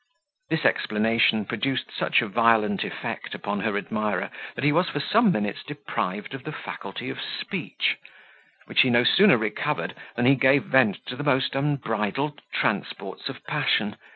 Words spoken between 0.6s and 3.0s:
explanation produced such a violent